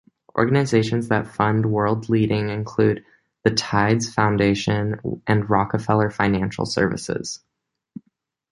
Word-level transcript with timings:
Organizations 0.35 1.09
that 1.09 1.27
fund 1.27 1.63
World 1.67 2.09
Learning 2.09 2.49
include 2.49 3.05
the 3.43 3.51
Tides 3.51 4.11
Foundation 4.11 5.21
and 5.27 5.47
Rockefeller 5.47 6.09
Financial 6.09 6.65
Services. 6.65 7.39